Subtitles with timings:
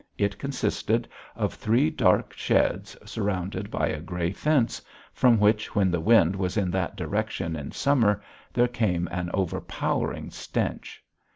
[0.17, 4.81] It consisted of three dark sheds surrounded by a grey fence,
[5.13, 8.19] from which, when the wind was in that direction in summer,
[8.51, 11.03] there came an overpowering stench.